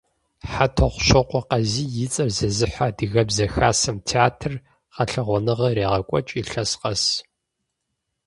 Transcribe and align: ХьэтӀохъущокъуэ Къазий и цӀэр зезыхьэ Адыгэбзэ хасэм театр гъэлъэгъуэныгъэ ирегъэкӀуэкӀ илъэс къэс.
ХьэтӀохъущокъуэ 0.51 1.41
Къазий 1.49 1.91
и 2.05 2.07
цӀэр 2.13 2.29
зезыхьэ 2.37 2.83
Адыгэбзэ 2.87 3.45
хасэм 3.53 3.97
театр 4.09 4.53
гъэлъэгъуэныгъэ 4.95 5.67
ирегъэкӀуэкӀ 5.69 6.33
илъэс 6.41 6.71
къэс. 6.81 7.03